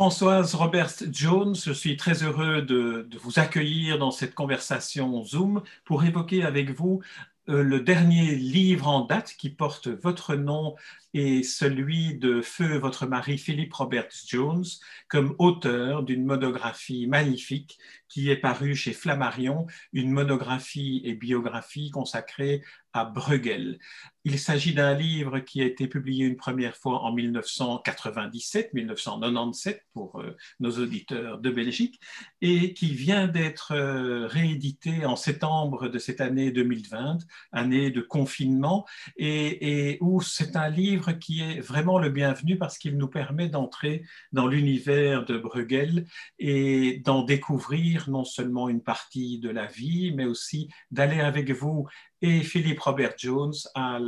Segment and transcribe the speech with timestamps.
[0.00, 5.62] Françoise Robert Jones, je suis très heureux de, de, vous accueillir dans cette conversation Zoom
[5.84, 7.02] pour évoquer avec vous
[7.50, 10.74] euh, le dernier livre en date qui porte votre nom
[11.14, 14.64] et celui de feu votre mari Philippe Robert Jones
[15.08, 17.78] comme auteur d'une monographie magnifique
[18.10, 23.78] qui est parue chez Flammarion, une monographie et biographie consacrée à Bruegel.
[24.24, 30.36] Il s'agit d'un livre qui a été publié une première fois en 1997-1997 pour euh,
[30.58, 32.00] nos auditeurs de Belgique
[32.42, 37.18] et qui vient d'être euh, réédité en septembre de cette année 2020,
[37.52, 38.84] année de confinement,
[39.16, 43.48] et, et où c'est un livre qui est vraiment le bienvenu parce qu'il nous permet
[43.48, 46.06] d'entrer dans l'univers de Bruegel
[46.38, 51.86] et d'en découvrir non seulement une partie de la vie, mais aussi d'aller avec vous
[52.22, 53.98] et Philippe Robert Jones à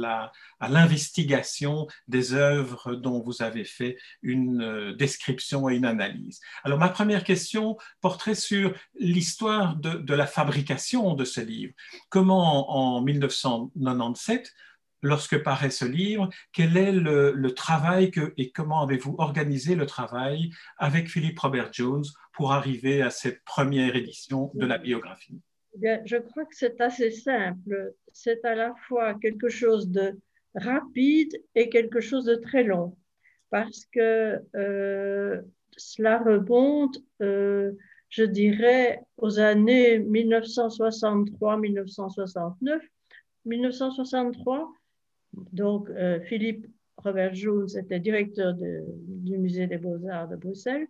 [0.61, 6.41] l'investigation des œuvres dont vous avez fait une euh, description et une analyse.
[6.65, 11.73] Alors ma première question porterait sur l'histoire de, de, la fabrication de ce livre.
[12.11, 14.53] Comment en 1997
[15.03, 20.51] lorsque paraît ce livre, quel est le, travail que, et comment avez-vous organisé le travail
[20.79, 25.41] avec Philippe Robert Jones pour arriver à cette première édition de la biographie?
[25.77, 27.95] Bien, je crois que c'est assez simple.
[28.13, 30.19] C'est à la fois quelque chose de
[30.55, 32.95] rapide et quelque chose de très long,
[33.51, 35.41] parce que euh,
[35.77, 37.73] cela remonte, euh,
[38.11, 42.81] je dirais, aux années 1963-1969.
[43.45, 44.71] 1963,
[45.53, 46.67] donc euh, Philippe
[46.99, 50.87] Robert Jones était directeur du musée des beaux-arts de Bruxelles.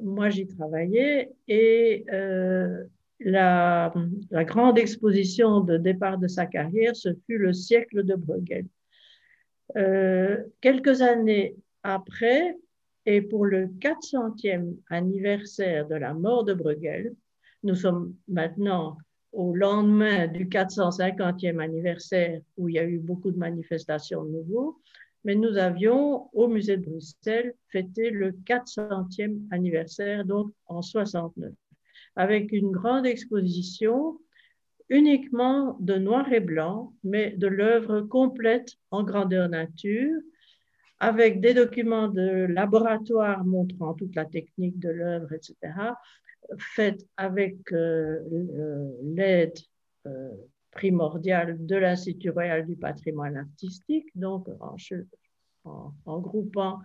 [0.00, 2.84] Moi, j'y travaillais et euh,
[3.20, 3.92] la,
[4.30, 8.66] la, grande exposition de départ de sa carrière, ce fut le siècle de Bruegel.
[9.76, 12.56] Euh, quelques années après,
[13.06, 17.14] et pour le 400e anniversaire de la mort de Bruegel,
[17.62, 18.98] nous sommes maintenant
[19.32, 24.80] au lendemain du 450e anniversaire où il y a eu beaucoup de manifestations de nouveau,
[25.24, 31.52] mais nous avions au musée de Bruxelles fêté le 400e anniversaire, donc en 69
[32.18, 34.18] avec une grande exposition
[34.88, 40.18] uniquement de noir et blanc, mais de l'œuvre complète en grandeur nature,
[40.98, 45.54] avec des documents de laboratoire montrant toute la technique de l'œuvre, etc.,
[46.56, 48.20] faite avec euh,
[49.02, 49.58] l'aide
[50.06, 50.30] euh,
[50.70, 54.48] primordiale de l'Institut royal du patrimoine artistique, donc
[55.64, 56.80] en, groupant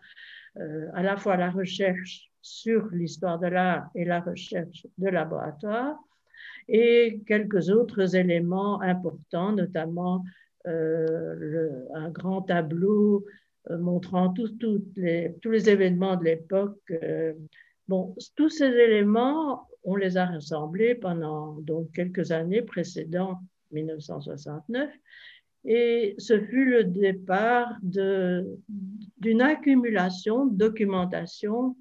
[0.57, 5.97] euh, à la fois la recherche sur l'histoire de l'art et la recherche de laboratoire,
[6.68, 10.23] et quelques autres éléments importants, notamment
[10.66, 13.25] un grand tableau
[13.69, 14.56] montrant tous
[14.96, 16.79] les événements de l'époque.
[17.88, 23.40] Bon, tous ces éléments, on les a rassemblés pendant donc quelques années précédant
[23.72, 24.90] 1969,
[25.66, 31.76] et ce fut le départ d'une accumulation de documentation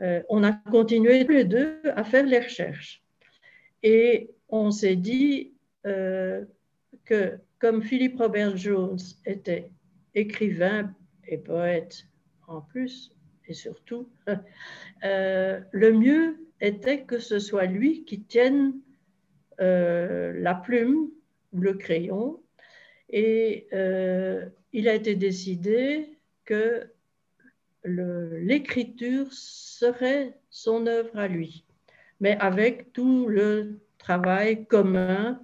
[0.00, 3.02] Euh, on a continué tous les deux à faire les recherches.
[3.82, 5.54] Et on s'est dit
[5.86, 6.44] euh,
[7.04, 9.70] que comme Philippe Robert Jones était
[10.14, 10.92] écrivain
[11.26, 12.04] et poète
[12.46, 13.12] en plus,
[13.48, 14.08] et surtout,
[15.04, 18.74] euh, le mieux était que ce soit lui qui tienne
[19.60, 21.10] euh, la plume
[21.52, 22.40] ou le crayon
[23.08, 23.66] Et
[24.72, 26.90] il a été décidé que
[27.84, 31.64] l'écriture serait son œuvre à lui,
[32.20, 35.40] mais avec tout le travail commun.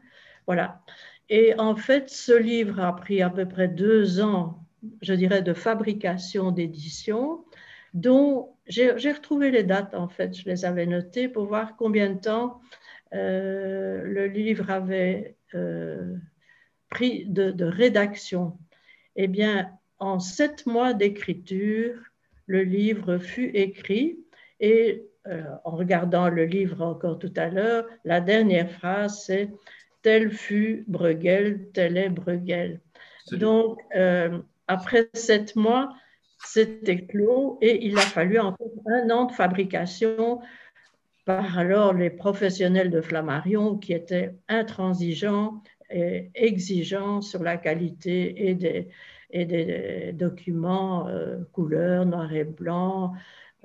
[0.46, 0.82] Voilà.
[1.28, 4.64] Et en fait, ce livre a pris à peu près deux ans,
[5.00, 7.44] je dirais, de fabrication, d'édition,
[7.94, 12.20] dont j'ai retrouvé les dates, en fait, je les avais notées pour voir combien de
[12.20, 12.60] temps
[13.14, 16.16] euh, le livre avait euh,
[16.90, 18.58] pris de, de, rédaction.
[19.14, 19.70] Eh bien,
[20.00, 21.94] en sept mois d'écriture,
[22.46, 24.18] le livre fut écrit
[24.58, 29.50] et euh, en regardant le livre encore tout à l'heure, la dernière phrase c'est
[30.02, 32.80] tel fut Bruegel, tel est Bruegel.
[33.32, 33.80] Donc,
[34.66, 35.94] après sept mois,
[36.44, 40.40] c'était clos et il a fallu encore un an de fabrication
[41.24, 48.54] par alors les professionnels de Flammarion qui étaient intransigeants et exigeants sur la qualité et
[48.54, 48.88] des,
[49.30, 53.14] et des documents euh, couleur, noir et blanc,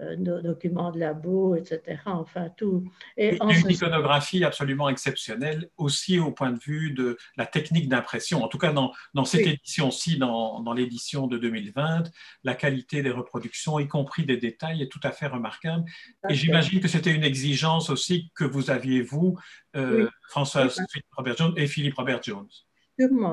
[0.02, 2.00] euh, documents de labo, etc.
[2.06, 2.86] Enfin, tout.
[3.18, 8.42] Et, une iconographie absolument exceptionnelle, aussi au point de vue de la technique d'impression.
[8.44, 12.04] En tout cas, dans, dans cette édition-ci, dans, dans l'édition de 2020,
[12.44, 15.84] la qualité des reproductions, y compris des détails, est tout à fait remarquable.
[16.30, 19.38] Et j'imagine que c'était une exigence aussi que vous aviez, vous,
[19.76, 20.78] euh, Françoise
[21.18, 22.48] Robert Jones et Philippe Robert Jones.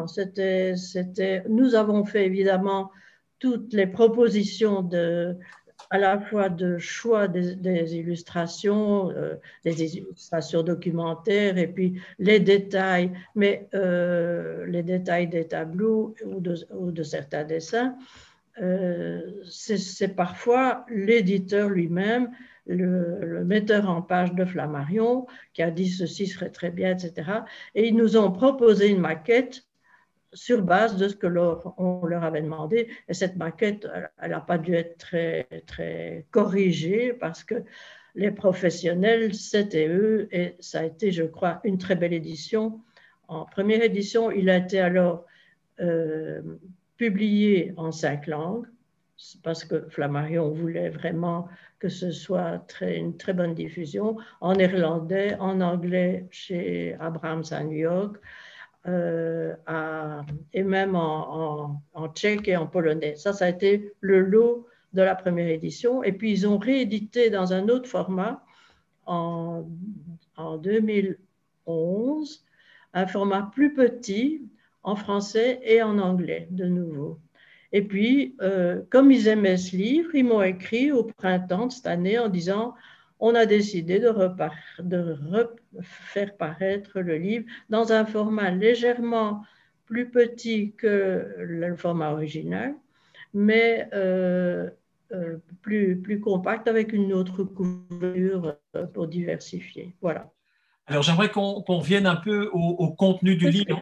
[0.07, 2.91] C'était, c'était, nous avons fait évidemment
[3.39, 5.37] toutes les propositions de,
[5.91, 9.35] à la fois de choix des, illustrations, euh,
[9.65, 17.03] des illustrations documentaires et puis les détails, mais euh, les détails des tableaux ou de,
[17.03, 17.97] certains dessins,
[18.61, 22.31] euh, c'est parfois l'éditeur lui-même
[22.67, 27.41] le, metteur en page de Flammarion qui a dit ceci serait très bien, etc.
[27.75, 29.66] Et ils nous ont proposé une maquette
[30.37, 32.89] sur base de ce que leur, on leur avait demandé.
[33.09, 33.89] Et cette maquette,
[34.21, 37.65] elle n'a pas dû être très, très corrigée parce que
[38.15, 42.81] les professionnels, c'était eux, et ça a été, je crois, une très belle édition.
[43.29, 45.27] En première édition, il a été alors
[45.81, 46.41] euh,
[46.97, 48.67] publié en cinq langues
[49.43, 51.49] parce que Flammarion voulait vraiment
[51.79, 57.65] que ce soit très, une très bonne diffusion, en néerlandais, en anglais chez Abrams à
[57.65, 58.17] New York,
[58.89, 59.55] euh,
[60.53, 61.81] et même en,
[62.15, 63.17] tchèque et en polonais.
[63.17, 66.03] Ça, ça a été le lot de la première édition.
[66.03, 68.45] Et puis, ils ont réédité dans un autre format
[69.07, 69.67] en,
[70.37, 72.45] en 2011,
[72.95, 74.43] un format plus petit
[74.83, 77.19] en français et en anglais, de nouveau.
[77.73, 81.87] Et puis, euh, comme ils aimaient ce livre, ils m'ont écrit au printemps de cette
[81.87, 82.75] année en disant
[83.21, 84.11] on a décidé de,
[84.81, 85.17] de
[85.81, 89.43] faire paraître le livre dans un format légèrement
[89.87, 92.75] plus petit que le format original,
[93.33, 94.69] mais euh,
[95.13, 98.57] euh, plus, plus compact avec une autre couverture
[98.93, 99.95] pour diversifier.
[100.03, 100.31] Voilà.
[100.89, 103.81] Alors j'aimerais qu'on vienne un peu au, contenu du livre.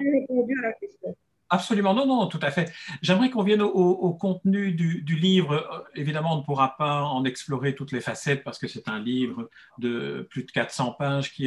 [1.50, 2.72] Absolument, non, non, tout à fait.
[3.02, 5.52] J'aimerais qu'on vienne au, contenu du, livre.
[5.52, 8.98] Euh, évidemment, on ne pourra pas en explorer toutes les facettes parce que c'est un
[8.98, 11.46] livre de plus de 400 pages qui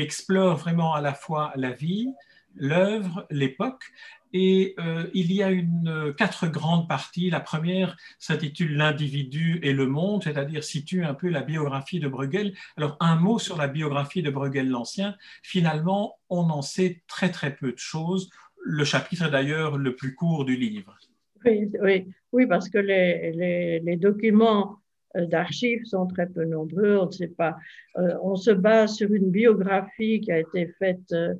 [0.00, 2.08] explore vraiment à la fois la vie,
[2.56, 3.92] l'œuvre, l'époque.
[4.36, 7.30] Et euh, il y a une, quatre grandes parties.
[7.30, 12.52] La première s'intitule L'individu et le monde, c'est-à-dire situe un peu la biographie de Bruegel.
[12.76, 15.14] Alors, un mot sur la biographie de Bruegel l'Ancien.
[15.44, 18.28] Finalement, on en sait très très peu de choses
[18.64, 20.96] le chapitre d'ailleurs le plus court du livre.
[21.44, 24.78] Oui, oui, oui parce que les, documents
[25.16, 26.98] euh, d'archives sont très peu nombreux.
[26.98, 27.56] On ne sait pas.
[27.98, 31.34] Euh, on se base sur une biographie qui a été faite euh,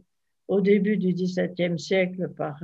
[0.47, 2.59] au début du XVIIe siècle par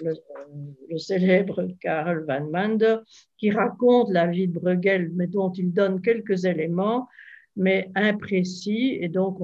[0.00, 2.98] le, célèbre Karl van Mander,
[3.38, 7.08] qui raconte la vie de Bruegel, mais dont il donne quelques éléments,
[7.56, 8.98] mais imprécis.
[9.00, 9.38] Et donc,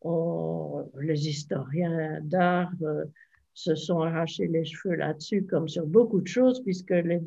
[0.00, 2.72] on, les historiens d'art
[3.60, 7.20] se sont arrachés les cheveux là-dessus, comme sur beaucoup de choses, puisque les,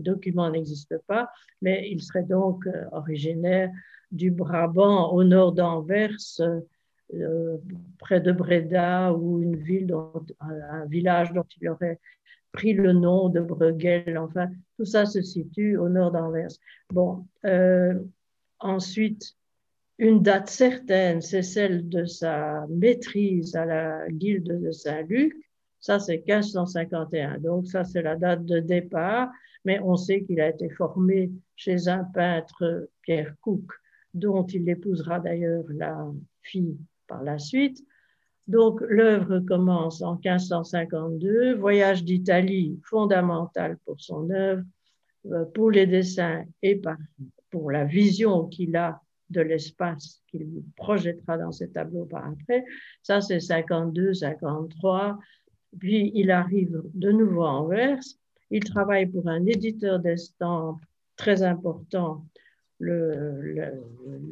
[0.00, 3.70] documents n'existent pas, mais il serait donc euh, originaire
[4.10, 7.56] du Brabant au nord d'Anvers, euh,
[7.98, 11.98] près de Breda, ou une ville, dont, un village dont il aurait
[12.52, 14.18] pris le nom de Bruegel.
[14.18, 16.52] Enfin, tout ça se situe au nord d'Anvers.
[16.90, 17.98] Bon, euh,
[18.60, 19.34] ensuite,
[19.98, 25.34] une date certaine, c'est celle de sa maîtrise à la guilde de Saint-Luc,
[25.82, 27.38] ça, c'est 1551.
[27.40, 29.30] Donc, ça, c'est la date de départ.
[29.64, 33.70] Mais on sait qu'il a été formé chez un peintre, Pierre Cook,
[34.14, 36.06] dont il épousera d'ailleurs la
[36.40, 37.84] fille par la suite.
[38.48, 44.64] Donc l'œuvre commence en 1552, voyage d'Italie fondamental pour son œuvre,
[45.26, 46.80] euh, pour les dessins et
[47.50, 52.64] pour la vision qu'il a de l'espace qu'il projettera dans ses tableaux par après.
[53.02, 55.18] Ça, c'est 52, 53.
[55.78, 58.00] Puis il arrive de nouveau en Anvers.
[58.50, 60.84] Il travaille pour un éditeur d'estampes
[61.16, 62.24] très important,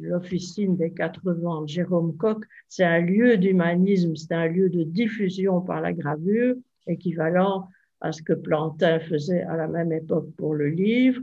[0.01, 2.45] l'officine des quatre vents, Jérôme Coq.
[2.67, 6.55] C'est un lieu d'humanisme, c'est un lieu de diffusion par la gravure,
[6.87, 7.67] équivalent
[8.01, 11.21] à ce que Plantin faisait à la même époque pour le livre.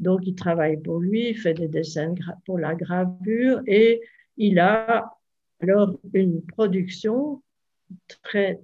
[0.00, 2.14] Donc, il travaille pour lui, il fait des dessins
[2.44, 4.00] pour la gravure et
[4.36, 5.12] il a
[5.60, 7.42] alors une production
[8.22, 8.60] très,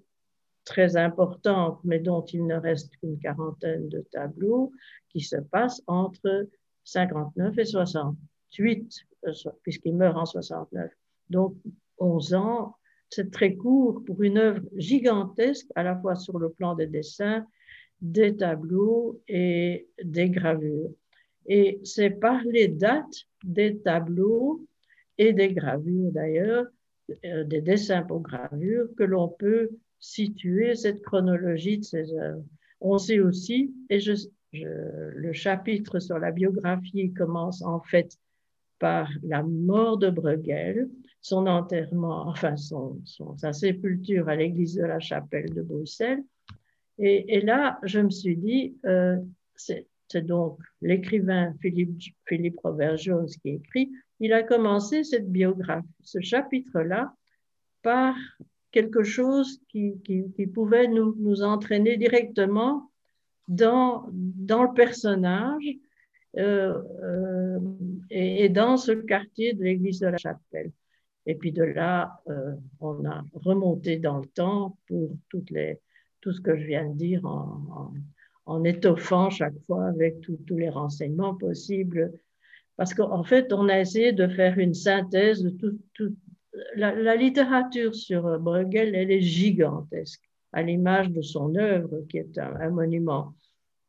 [0.66, 4.72] très importante, mais dont il ne reste qu'une quarantaine de tableaux
[5.08, 6.48] qui se passent entre
[6.84, 9.32] 59 et 68, euh,
[9.62, 10.90] puisqu'il meurt en 69.
[11.30, 11.56] Donc,
[11.98, 12.76] 11 ans,
[13.08, 17.46] c'est très court pour une œuvre gigantesque, à la fois sur le plan des dessins,
[18.00, 20.90] des tableaux et des gravures.
[21.46, 24.66] Et c'est par les dates des tableaux
[25.16, 26.66] et des gravures d'ailleurs,
[27.24, 32.44] euh, des dessins pour gravure, que l'on peut situer cette chronologie de ces œuvres.
[32.80, 34.12] On sait aussi, et je,
[34.52, 38.16] le chapitre sur la biographie commence en fait
[38.78, 40.90] par la mort de Bruegel,
[41.22, 46.22] son enterrement, enfin sa sépulture à l'église de la Chapelle de Bruxelles.
[46.98, 49.18] Et, là, je me suis dit, euh,
[49.54, 55.86] c'est c'est donc l'écrivain Philippe, Philippe Robert Jones qui écrit, il a commencé cette biographie,
[56.02, 57.12] ce chapitre-là,
[57.82, 58.14] par
[58.76, 59.94] quelque chose qui,
[60.52, 62.90] pouvait nous, nous, entraîner directement
[63.48, 65.64] dans, dans le personnage
[66.36, 67.58] euh, euh,
[68.10, 70.72] et, dans ce quartier de l'église de la Chapelle.
[71.24, 75.80] Et puis de là, euh, on a remonté dans le temps pour toutes les,
[76.20, 77.92] tout ce que je viens de dire en
[78.46, 82.12] en étoffant chaque fois avec tous les renseignements possibles.
[82.76, 86.16] Parce qu'en fait, on a essayé de faire une synthèse de tout.
[86.76, 90.22] La, littérature sur Bruegel, elle est gigantesque,
[90.52, 93.34] à l'image de son œuvre, qui est un, monument.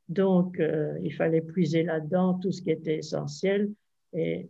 [0.09, 3.71] Donc, euh, il fallait puiser là-dedans tout ce qui était essentiel
[4.13, 4.49] et,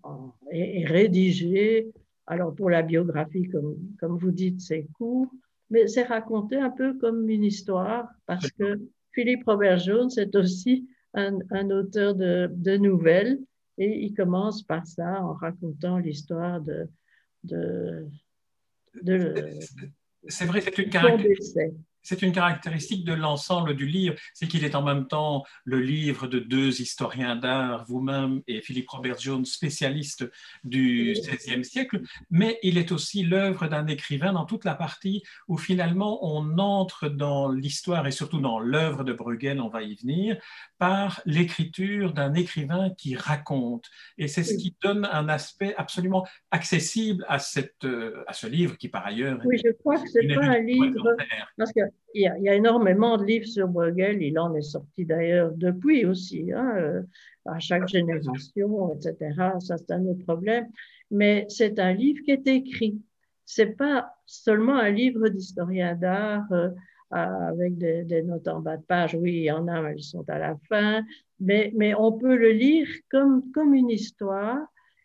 [0.51, 1.91] et, rédiger.
[2.27, 5.31] Alors, pour la biographie, comme, comme vous dites, c'est court,
[5.69, 8.79] mais c'est raconté un peu comme une histoire, parce que
[9.11, 13.39] Philippe Robert Jones est aussi un, auteur de, nouvelles
[13.77, 16.87] et il commence par ça en racontant l'histoire de,
[17.47, 18.07] de,
[20.27, 21.73] c'est vrai, c'est une caractéristique
[22.07, 26.25] c'est une caractéristique de l'ensemble du livre, c'est qu'il est en même temps le livre
[26.27, 30.23] de deux historiens d'art, vous-même et Philippe Robert Jones, spécialiste
[30.63, 31.99] du XVIe siècle,
[32.31, 37.09] mais il est aussi l'œuvre d'un écrivain dans toute la partie où finalement on entre
[37.09, 40.37] dans l'histoire et surtout dans l'œuvre de Bruegel, on va y venir,
[40.77, 43.89] par l'écriture d'un écrivain qui raconte.
[44.17, 47.85] Et c'est ce qui donne un aspect absolument accessible à, cette,
[48.27, 49.41] à ce livre qui par ailleurs...
[49.43, 51.17] Oui, je crois que c'est pas un livre...
[51.57, 51.81] Parce que
[52.13, 56.51] il y, a, énormément de livres sur Bruegel, il en est sorti d'ailleurs depuis aussi,
[56.51, 57.01] hein, euh,
[57.45, 59.35] à chaque génération, etc.
[59.59, 60.67] Ça, c'est un autre problème.
[61.11, 62.99] Mais c'est un livre qui est écrit.
[63.45, 66.69] C'est pas seulement un livre d'historien d'art euh,
[67.11, 69.15] avec des, notes en bas de page.
[69.15, 71.03] Oui, il y en a, mais elles sont à la fin.
[71.39, 74.59] Mais, on peut le lire comme, comme une histoire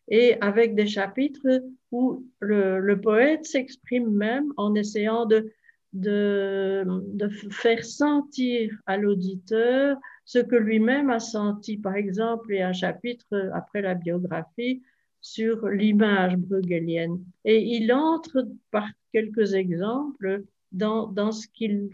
[0.09, 5.53] et avec des chapitres où le poète s'exprime même en essayant de
[5.93, 11.77] de, de faire sentir à l'auditeur ce que lui-même a senti.
[11.77, 14.83] Par exemple, il y a un chapitre après la biographie
[15.21, 17.23] sur l'image bruegelienne.
[17.45, 21.91] Et il entre par quelques exemples dans, dans ce qu'il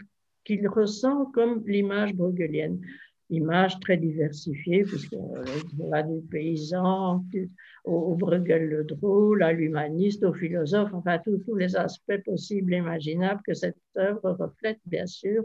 [0.67, 2.79] ressent comme l'image bruegelienne
[3.29, 5.33] image très diversifiée, puisqu'on
[5.89, 7.23] va du paysan
[7.85, 13.41] au, Bruegel le drôle, à l'humaniste, au philosophe, enfin tous les aspects possibles et imaginables
[13.45, 15.43] que cette œuvre reflète, bien sûr,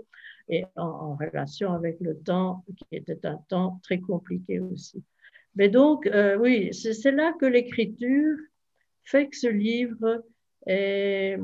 [0.49, 5.03] et en, relation avec le temps, qui était un temps très compliqué aussi.
[5.57, 8.37] Mais donc, euh, oui, c'est là que l'écriture
[9.05, 10.25] fait que ce livre
[10.67, 11.39] est,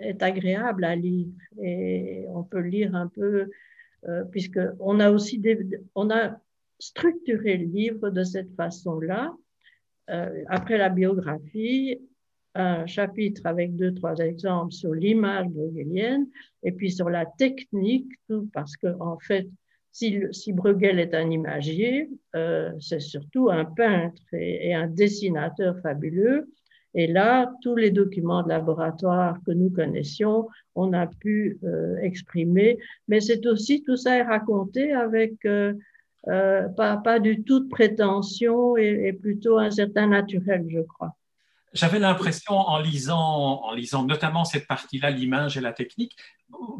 [0.00, 1.28] est agréable à lire
[1.60, 3.50] et on peut lire un peu
[4.08, 5.40] euh, puisqu'on a aussi
[5.94, 6.36] on a
[6.78, 9.34] structuré le livre de cette façon-là.
[10.10, 12.00] Euh, après la biographie,
[12.54, 16.26] un chapitre avec deux, trois exemples sur l'image bruegelienne
[16.62, 19.48] et puis sur la technique, tout parce qu'en en fait,
[19.92, 26.50] si, si, Bruegel est un imagier, euh, c'est surtout un peintre et, un dessinateur fabuleux.
[26.94, 32.78] Et là, tous les documents de laboratoire que nous connaissions, on a pu euh, exprimer,
[33.08, 35.74] mais c'est aussi tout ça est raconté avec euh,
[36.28, 41.16] euh, pas, pas du tout de prétention et, et plutôt un certain naturel, je crois.
[41.72, 46.14] J'avais l'impression, en lisant, en lisant notamment cette partie-là, l'image et la technique,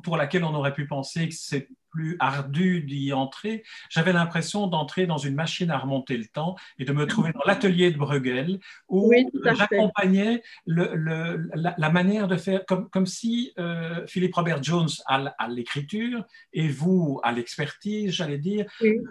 [0.02, 5.06] pour laquelle on aurait pu penser que c'est plus ardu d'y entrer, j'avais l'impression d'entrer
[5.06, 8.58] dans une machine à remonter le temps et de me trouver dans l'atelier de Bruegel
[8.88, 9.12] où
[9.44, 16.24] j'accompagnais le, la, manière de faire, comme, comme si euh, Philippe Robert Jones à, l'écriture
[16.52, 18.66] et vous à l'expertise, j'allais dire,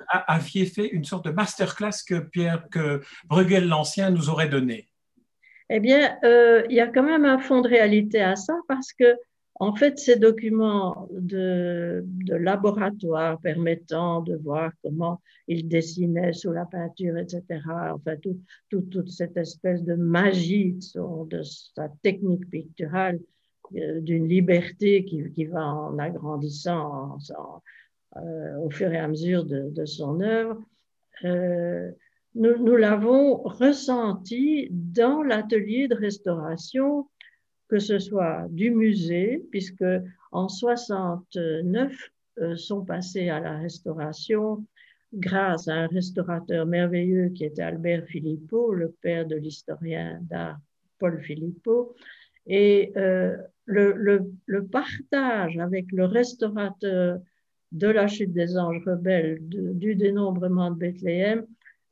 [0.10, 4.90] aviez fait une sorte de masterclass que Pierre, que Bruegel l'ancien nous aurait donné.
[5.74, 8.92] Eh bien, euh, il y a quand même un fond de réalité à ça parce
[8.92, 9.16] que,
[9.62, 17.16] en fait, ces documents de, laboratoire permettant de voir comment il dessinait sous la peinture,
[17.18, 17.44] etc.,
[17.94, 18.16] enfin,
[18.70, 23.20] toute cette espèce de magie de, sa technique picturale,
[23.76, 27.20] euh, d'une liberté qui, va en agrandissant
[28.18, 30.60] euh, au fur et à mesure de, son œuvre
[32.34, 37.08] nous, l'avons ressenti dans l'atelier de restauration,
[37.72, 39.86] que ce soit du musée, puisque
[40.34, 44.66] en 69 euh, sont passés à la restauration
[45.14, 50.60] grâce à un restaurateur merveilleux qui était Albert Philippot, le père de l'historien d'art
[51.00, 51.96] Paul Philippot.
[52.46, 53.94] Et euh, le,
[54.46, 57.22] le, partage avec le restaurateur
[57.72, 61.46] de la chute des anges rebelles, du dénombrement de Bethléem,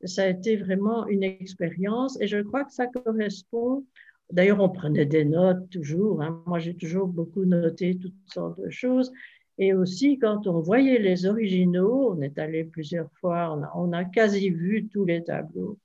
[0.04, 3.86] ça a été vraiment une expérience et je crois que ça correspond.
[4.32, 6.22] D'ailleurs, on prenait des notes toujours.
[6.22, 6.42] Hein.
[6.46, 9.12] Moi, j'ai toujours beaucoup noté toutes sortes de choses.
[9.58, 14.48] Et aussi, quand on voyait les originaux, on est allé plusieurs fois, on a, quasi
[14.50, 15.78] vu tous les tableaux.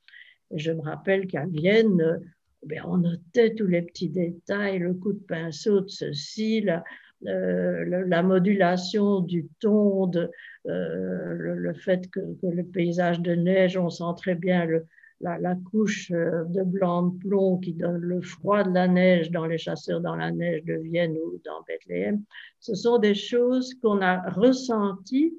[0.52, 2.22] Et je me rappelle qu'à Vienne,
[2.66, 6.84] ben, on notait tous les petits détails, le coup de pinceau de ceci, la,
[7.28, 10.30] euh, la modulation du ton, de,
[10.68, 14.86] euh, le, fait que, le paysage de neige, on sent très bien le,
[15.22, 19.46] la, couche euh, de blanc de plomb qui donne le froid de la neige dans
[19.46, 22.24] Les Chasseurs dans la neige de Vienne ou dans Bethléem.
[22.60, 25.34] Ce sont des choses qu'on a ressenties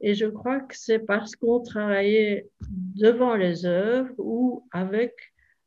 [0.00, 5.14] et je crois que c'est parce qu'on travaillait devant les œuvres ou avec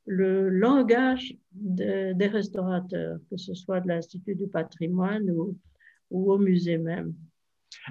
[0.06, 5.56] le langage des restaurateurs, que ce soit de l'Institut du patrimoine ou,
[6.10, 7.13] ou au musée même.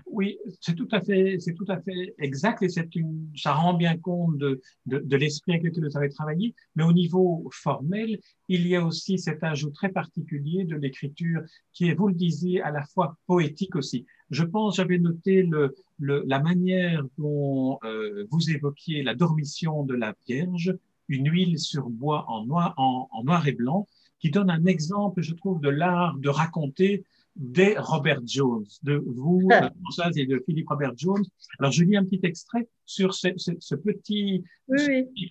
[0.06, 3.74] Oui, c'est tout à fait, c'est tout à fait exact et c'est une, ça rend
[3.74, 6.54] bien compte de, de, de l'esprit avec lequel vous avez travaillé.
[6.76, 11.88] Mais au niveau formel, il y a aussi cet ajout très particulier de l'écriture qui
[11.88, 14.06] est, vous le disiez, à la fois poétique aussi.
[14.30, 19.94] Je pense, j'avais noté le, le, la manière dont euh, vous évoquiez la dormition de
[19.94, 20.74] la Vierge,
[21.08, 23.88] une huile sur bois en noir, en, en noir et blanc,
[24.20, 27.04] qui donne un exemple, je trouve, de l'art de raconter
[27.36, 29.68] des Robert Jones, de vous, ah.
[29.68, 31.24] de Françoise et de Philippe Robert Jones.
[31.58, 34.44] Alors, je lis un petit extrait sur ce, ce, petit,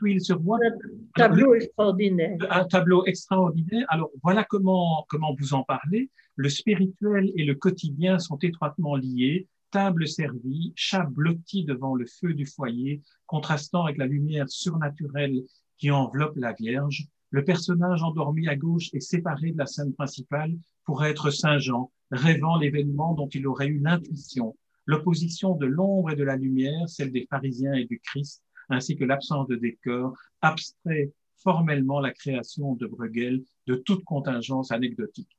[0.02, 0.60] huile sur bois.
[0.64, 0.72] Un
[1.16, 2.38] tableau extraordinaire.
[2.50, 3.86] Un tableau extraordinaire.
[3.90, 6.10] Alors, voilà comment, comment vous en parlez.
[6.36, 9.48] Le spirituel et le quotidien sont étroitement liés.
[9.72, 15.44] Table servie, chat blotti devant le feu du foyer, contrastant avec la lumière surnaturelle
[15.78, 17.08] qui enveloppe la Vierge.
[17.32, 20.56] Le personnage endormi à gauche est séparé de la scène principale
[20.90, 24.58] pour être Saint Jean, rêvant l'événement dont il aurait eu l'intuition.
[24.88, 29.06] L'opposition de l'ombre et de la lumière, celle des pharisiens et du Christ, ainsi que
[29.06, 35.30] l'absence de décor, abstrait formellement la création de Bruegel de toute contingence anecdotique.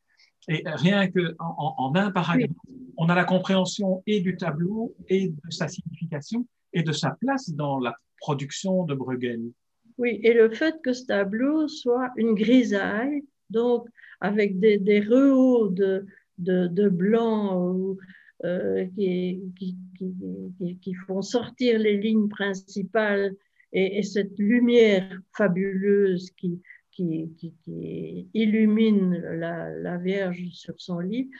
[0.47, 2.51] Et rien que en, un paragraphe,
[2.97, 7.51] on a la compréhension et du tableau et de sa signification et de sa place
[7.51, 9.51] dans la production de Bruegel.
[9.99, 13.87] Oui, et le fait que ce tableau soit une grisaille, donc
[14.21, 16.07] avec des, des rehaut de,
[16.39, 17.97] de, blanc
[18.45, 23.35] euh, qui, qui, qui, qui, font sortir les lignes principales
[23.73, 26.61] et, et cette lumière fabuleuse qui,
[26.91, 31.31] qui, illumine la, la, Vierge sur son lit,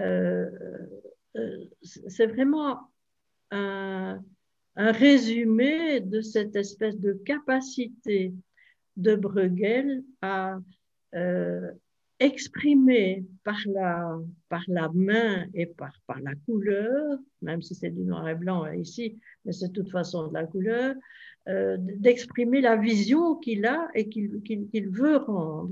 [0.00, 0.50] euh,
[1.36, 2.80] euh c'est vraiment
[3.50, 4.20] un,
[4.76, 8.34] un résumé de cette espèce de capacité
[8.96, 10.58] de Bruegel à
[11.14, 11.70] euh,
[12.20, 18.02] exprimer par la, par la main et par, par la couleur, même si c'est du
[18.02, 20.94] noir et blanc ici, mais c'est de toute façon de la couleur,
[21.48, 25.70] euh, d'exprimer la vision qu'il a et qu'il veut rendre.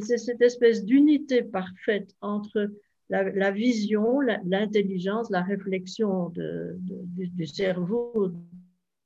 [0.00, 2.72] C'est cette espèce d'unité parfaite entre
[3.08, 8.32] la, vision, l'intelligence, la, réflexion de, du, cerveau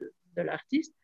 [0.01, 0.95] de, l'artiste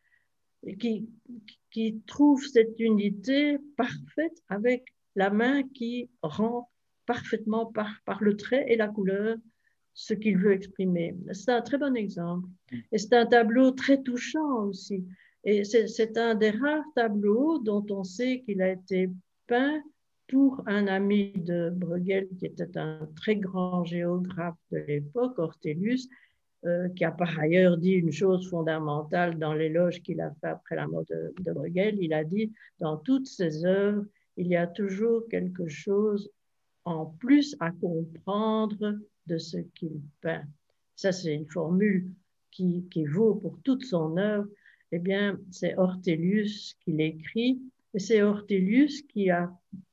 [0.78, 4.84] qui, trouve cette unité parfaite avec
[5.16, 6.70] la main qui rend
[7.06, 9.36] parfaitement par, par le trait et la couleur
[9.94, 11.16] ce qu'il veut exprimer.
[11.32, 12.48] C'est un très bon exemple.
[12.92, 15.04] Et c'est un tableau très touchant aussi.
[15.44, 19.10] Et c'est un des rares tableaux dont on sait qu'il a été
[19.46, 19.82] peint
[20.28, 26.08] pour un ami de Bruegel, qui était un très grand géographe de l'époque, Ortelius,
[26.94, 30.86] qui a par ailleurs dit une chose fondamentale dans l'éloge qu'il a fait après la
[30.86, 31.96] mort de, de, Bruegel.
[32.00, 34.04] Il a dit, dans toutes ses œuvres,
[34.36, 36.30] il y a toujours quelque chose
[36.84, 40.44] en plus à comprendre de ce qu'il peint.
[40.96, 42.10] Ça, c'est une formule
[42.50, 44.48] qui, qui, vaut pour toute son œuvre.
[44.92, 47.60] Eh bien, c'est Ortelius qui l'écrit,
[47.94, 49.50] et c'est Ortelius qui a,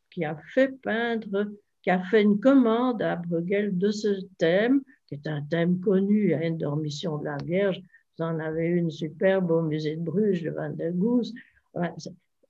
[0.09, 1.51] qui a fait peindre,
[1.83, 6.33] qui a fait une commande à Bruegel de ce thème, qui est un thème connu,
[6.33, 7.81] à une dormition de la Vierge.
[8.17, 11.33] Vous en avez une superbe au musée de Bruges, de Van der Goes.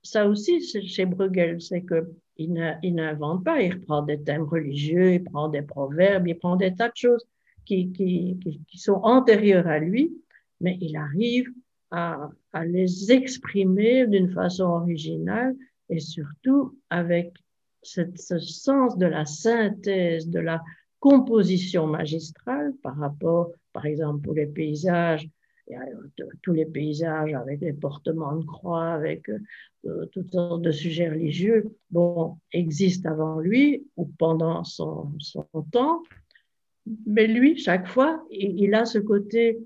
[0.02, 5.24] Ça aussi, chez Bruegel, c'est que il n'invente pas, il reprend des thèmes religieux, il
[5.24, 7.26] prend des proverbes, il prend des tas de choses
[7.64, 8.38] qui,
[8.76, 10.14] sont antérieures à lui,
[10.60, 11.50] mais il arrive
[11.90, 12.30] à,
[12.64, 15.54] les exprimer d'une façon originale
[15.88, 17.34] et surtout avec
[17.82, 20.60] ce sens de la synthèse, de la
[21.00, 25.28] composition magistrale par rapport, par exemple, pour les paysages,
[26.42, 31.76] tous les paysages avec les portements de croix, avec euh, toutes sortes de sujets religieux,
[31.90, 35.12] bon, existent avant lui ou pendant son,
[35.70, 36.02] temps.
[37.06, 39.58] Mais lui, chaque fois, il, a ce côté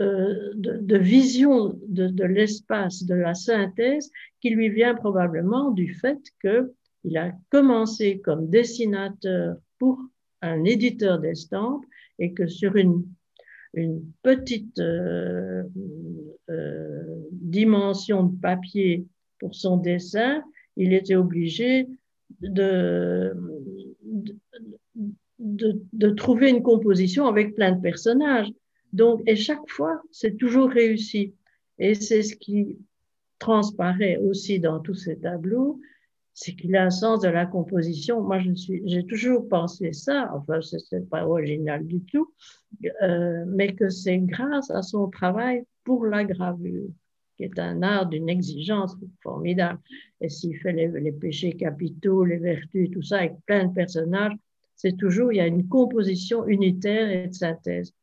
[0.00, 5.94] euh, de, de, vision de, de l'espace, de la synthèse, qui lui vient probablement du
[5.94, 9.98] fait qu'il a commencé comme dessinateur pour
[10.44, 11.84] un éditeur d'estampes
[12.18, 13.04] et que sur une
[13.74, 15.64] une petite euh,
[16.50, 19.06] euh, dimension de papier
[19.38, 20.42] pour son dessin,
[20.76, 21.88] il était obligé
[22.40, 23.34] de,
[25.38, 28.50] de, trouver une composition avec plein de personnages.
[28.92, 31.34] Donc, et chaque fois, c'est toujours réussi.
[31.78, 32.78] Et c'est ce qui
[33.38, 35.80] transparaît aussi dans tous ces tableaux,
[36.34, 38.20] c'est qu'il a un sens de la composition.
[38.20, 42.34] Moi, je suis, j'ai toujours pensé ça, enfin, c'est pas original du tout,
[43.02, 46.88] euh, mais que c'est grâce à son travail pour la gravure,
[47.36, 49.78] qui est un art d'une exigence formidable.
[50.20, 54.34] Et s'il fait les, péchés capitaux, les vertus, tout ça, avec plein de personnages,
[54.74, 57.94] c'est toujours, il y a une composition unitaire et de synthèse.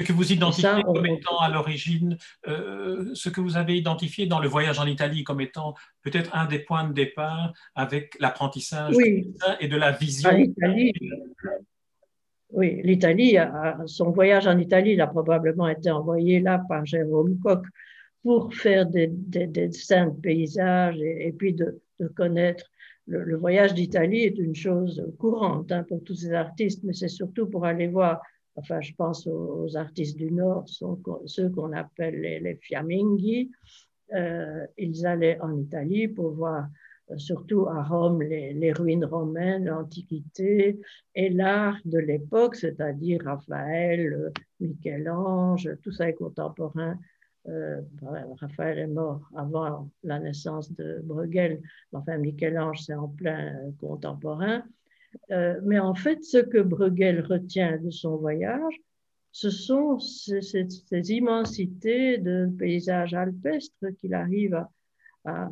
[0.00, 2.16] Ce que vous identifiez ça, comme étant à l'origine,
[2.48, 6.46] euh, ce que vous avez identifié dans le voyage en Italie comme étant peut-être un
[6.46, 9.30] des points de départ avec l'apprentissage oui.
[9.60, 10.30] et de la vision.
[12.52, 13.36] Oui, l'Italie,
[13.86, 17.64] son voyage en Italie, il a probablement été envoyé là par Jérôme Coq
[18.22, 22.64] pour faire des, des, des dessins de paysages et, et puis de, de, connaître.
[23.06, 27.08] Le, le voyage d'Italie est une chose courante hein, pour tous ces artistes, mais c'est
[27.08, 28.20] surtout pour aller voir
[28.60, 30.66] enfin je pense aux, artistes du Nord,
[31.26, 33.50] ceux qu'on appelle les, les fiamminghi,
[34.14, 36.68] euh, ils allaient en Italie pour voir
[37.10, 40.80] euh, surtout à Rome les, ruines romaines, l'Antiquité
[41.14, 46.98] et l'art de l'époque, c'est-à-dire Raphaël, Michel-Ange, tout ça est contemporain.
[47.48, 47.80] Euh,
[48.38, 54.62] Raphaël est mort avant la naissance de Bruegel, enfin Michel-Ange c'est en plein contemporain.
[55.30, 58.74] Euh, mais en fait, ce que Bruegel retient de son voyage,
[59.32, 60.66] ce sont ces,
[61.12, 64.64] immensités de paysages alpestres qu'il arrive
[65.24, 65.50] à,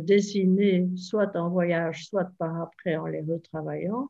[0.00, 4.08] dessiner, soit en voyage, soit par après en les retravaillant.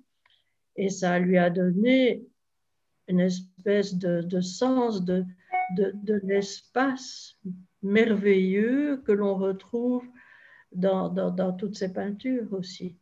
[0.76, 2.24] Et ça lui a donné
[3.06, 5.24] une espèce de, sens de,
[6.24, 7.36] l'espace
[7.82, 10.04] merveilleux que l'on retrouve
[10.72, 12.96] dans, dans, dans toutes ces peintures aussi.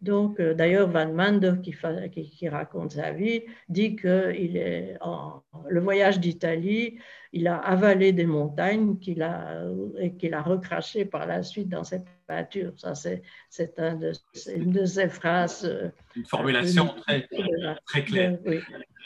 [0.00, 1.74] Donc, euh, d'ailleurs, Van Mander, qui,
[2.12, 6.98] qui, qui, raconte sa vie, dit que il est en, le voyage d'Italie,
[7.32, 9.62] il a avalé des montagnes qu'il a,
[9.98, 12.72] et qu'il a recraché par la suite dans cette peinture.
[12.76, 13.22] Ça, c'est,
[13.78, 13.98] un
[14.54, 15.64] une de ses phrases.
[15.64, 17.28] Euh, une formulation très,
[17.86, 18.38] très claire.
[18.46, 18.60] Oui.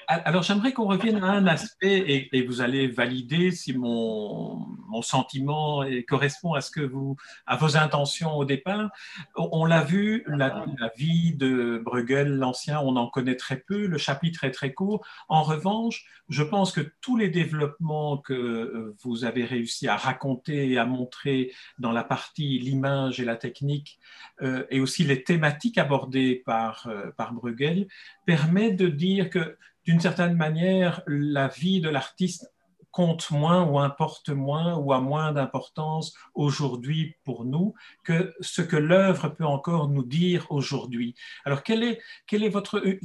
[0.08, 5.84] Alors, j'aimerais qu'on revienne à un aspect et, vous allez valider si mon, mon sentiment
[6.06, 8.90] correspond à ce que vous, à vos intentions au départ.
[9.36, 10.64] On, l'a vu, la,
[10.96, 13.86] vie de Bruegel, l'ancien, on en connaît très peu.
[13.86, 15.04] Le chapitre est très court.
[15.28, 20.78] En revanche, je pense que tous les développements que vous avez réussi à raconter et
[20.78, 23.98] à montrer dans la partie l'image et la technique,
[24.42, 27.86] euh, et aussi les thématiques abordées par, euh, par Bruegel,
[28.26, 32.50] permettent de dire que d'une certaine manière, la vie de l'artiste
[32.94, 38.76] compte moins ou importe moins ou a moins d'importance aujourd'hui pour nous que ce que
[38.76, 41.16] l'œuvre peut encore nous dire aujourd'hui.
[41.44, 42.78] Alors, quel est, votre...
[42.78, 43.00] Euh,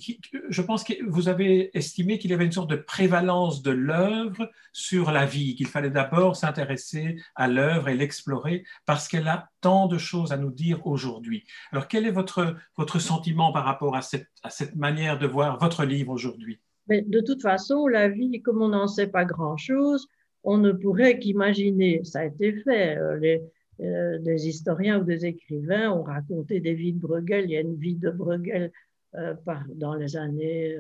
[0.49, 4.51] je pense que vous avez estimé qu'il y avait une sorte de prévalence de l'œuvre
[4.73, 9.87] sur la vie, qu'il fallait d'abord s'intéresser à l'œuvre et l'explorer parce qu'elle a tant
[9.87, 11.45] de choses à nous dire aujourd'hui.
[11.71, 16.11] Alors, quel est votre, votre sentiment par rapport à cette manière de voir votre livre
[16.11, 16.59] aujourd'hui?
[16.89, 20.07] Mais de toute façon, la vie, comme on n'en sait pas grand-chose,
[20.43, 22.03] on ne pourrait qu'imaginer.
[22.03, 22.97] Ça a été fait.
[22.97, 23.41] Euh, les,
[23.81, 27.45] euh, des historiens ou des écrivains ont raconté des vies de Bruegel.
[27.45, 28.71] Il y a une vie de Bruegel
[29.15, 29.35] euh,
[29.75, 30.75] dans les années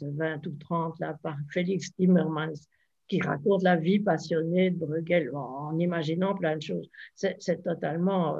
[0.00, 2.66] 20 ou 30 là, par Félix Timmermans
[3.06, 6.88] qui raconte la vie passionnée de Bruegel en, imaginant plein de choses.
[7.16, 8.36] C'est totalement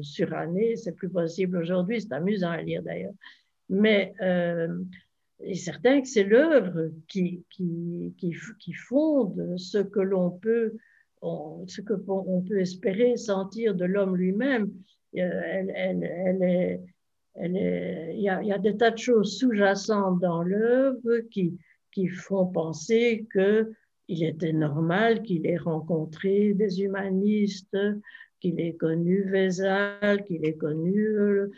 [0.00, 3.14] suranné, c'est plus possible aujourd'hui, c'est amusant à lire d'ailleurs.
[3.68, 4.12] Mais
[5.40, 10.74] est certain que c'est l'œuvre qui, qui, qui, qui, fonde ce que l'on peut,
[11.22, 14.70] ce que on peut espérer sentir de l'homme lui-même.
[15.14, 16.80] Est,
[17.38, 21.58] il, y a, il y a des tas de choses sous-jacentes dans l'œuvre qui,
[21.92, 23.72] qui font penser que
[24.08, 27.76] il était normal qu'il ait rencontré des humanistes,
[28.40, 31.48] qu'il ait connu Vézal, qu'il ait connu euh,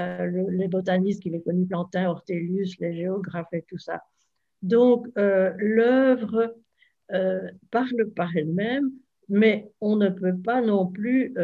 [0.00, 4.02] euh, les botanistes qu'il ait connus, Plantin, Ortelius, les géographes et tout ça.
[4.62, 6.54] Donc, euh, l'œuvre
[7.12, 8.90] euh, parle par elle-même,
[9.28, 11.34] mais on ne peut pas non plus,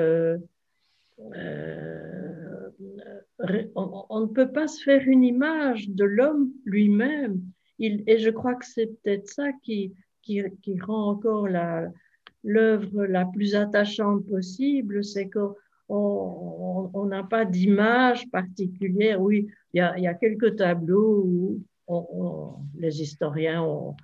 [3.74, 7.40] on, ne peut pas se faire une image de l'homme lui-même.
[7.78, 11.48] Et je crois que c'est peut-être ça qui, qui, qui, rend encore
[12.42, 15.54] l'œuvre la, plus attachante possible, c'est que
[15.88, 19.20] on n'a pas d'image particulière.
[19.20, 21.60] Oui, il y a, quelques tableaux où
[22.76, 23.96] les historiens ont,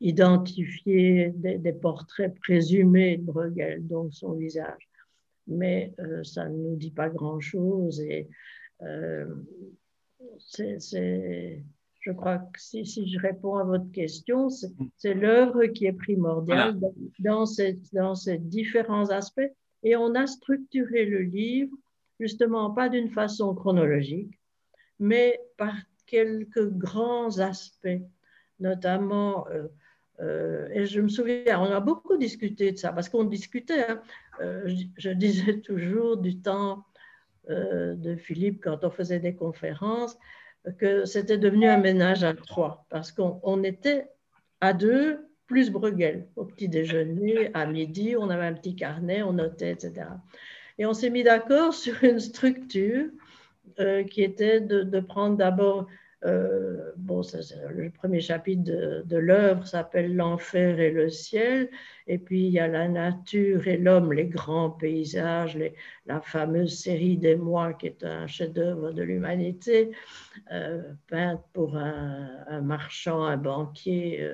[0.00, 4.88] identifié des, portraits présumés de Bruegel, donc son visage.
[5.46, 8.00] Mais euh, ça ne nous dit pas grand-chose.
[8.00, 8.28] Et
[8.82, 9.26] euh,
[10.58, 16.78] je crois que si, je réponds à votre question, c'est l'œuvre qui est primordiale
[17.18, 17.44] dans,
[17.92, 19.52] dans ces différents aspects.
[19.82, 21.76] Et on a structuré le livre,
[22.18, 24.38] justement, pas d'une façon chronologique,
[24.98, 25.74] mais par
[26.06, 28.00] quelques grands aspects,
[28.60, 29.68] notamment, euh,
[30.20, 34.00] euh, et je me souviens, on a beaucoup discuté de ça, parce qu'on discutait, hein,
[34.40, 36.84] euh, je, disais toujours du temps
[37.48, 40.18] de Philippe quand on faisait des conférences,
[40.78, 44.08] que c'était devenu un ménage à trois, parce qu'on était
[44.60, 46.26] à deux plus Bruegel.
[46.36, 50.06] Au petit déjeuner, à midi, on avait un petit carnet, on notait, etc.
[50.78, 53.06] Et on s'est mis d'accord sur une structure
[53.80, 55.86] euh, qui était de, prendre d'abord,
[56.24, 57.20] euh, bon,
[57.70, 58.62] le premier chapitre
[59.04, 61.68] de, l'œuvre s'appelle L'enfer et le ciel,
[62.06, 65.58] et puis il y a la nature et l'homme, les grands paysages,
[66.06, 69.90] la fameuse série des mois qui est un chef-d'œuvre de l'humanité,
[70.52, 74.26] euh, peinte pour un, un, marchand, un banquier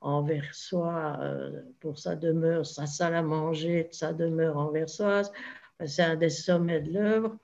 [0.00, 5.32] envers soi euh, pour sa demeure, sa salle à manger, sa demeure anversoise.
[5.84, 7.36] C'est un des sommets de l'œuvre.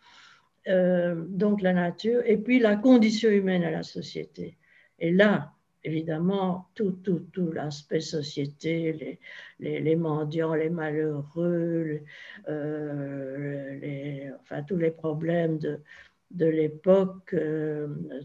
[0.67, 4.57] Euh, donc la nature, et puis la condition humaine à la société.
[4.99, 9.19] Et là, évidemment, tout, tout, tout l'aspect société,
[9.61, 12.01] les, mendiants, les malheureux,
[12.49, 17.37] euh, les, enfin, tous les problèmes de l'époque,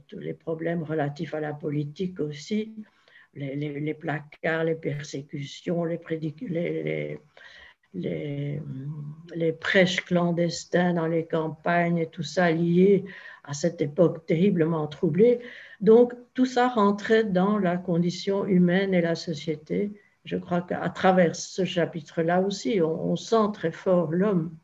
[0.08, 2.74] tous les problèmes relatifs à la politique aussi,
[3.36, 6.00] les, placards, les persécutions, les,
[6.42, 7.20] les,
[7.94, 8.62] les,
[9.36, 13.06] les, prêches clandestins dans les campagnes et tout ça lié
[13.44, 15.40] à cette époque terriblement troublée.
[15.82, 19.92] Donc tout ça rentrait dans la condition humaine et la société.
[20.26, 24.56] Je crois qu'à travers ce chapitre-là aussi, on sent très fort l'homme.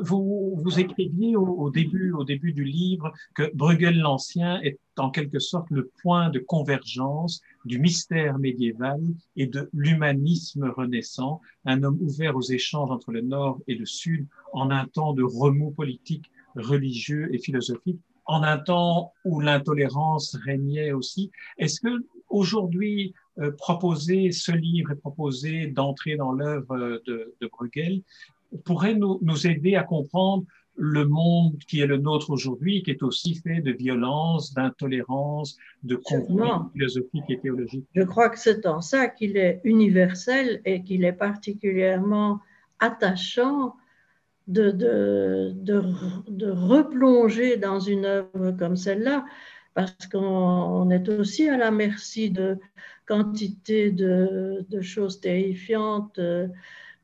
[0.00, 5.70] Vous, écriviez au, début, au début du livre que Bruegel l'Ancien est en quelque sorte
[5.70, 9.00] le point de convergence du mystère médiéval
[9.36, 14.26] et de l'humanisme renaissant, un homme ouvert aux échanges entre le Nord et le Sud
[14.52, 20.92] en un temps de remous politique, religieux et philosophique, en un temps où l'intolérance régnait
[20.92, 21.30] aussi.
[21.56, 28.02] Est-ce que aujourd'hui, euh, proposer ce livre et proposer d'entrer dans l'œuvre de, de Bruegel
[28.64, 30.44] pourrait nous, nous, aider à comprendre
[30.76, 35.96] le monde qui est le nôtre aujourd'hui, qui est aussi fait de violence, d'intolérance, de
[35.96, 37.86] conflits philosophiques et théologiques.
[37.94, 42.40] Je crois que c'est en ça qu'il est universel et qu'il est particulièrement
[42.78, 43.74] attachant
[44.46, 45.82] de, de, de,
[46.28, 49.26] de, replonger dans une œuvre comme celle-là,
[49.74, 52.58] parce qu'on est aussi à la merci de,
[53.08, 56.20] quantité de, choses terrifiantes,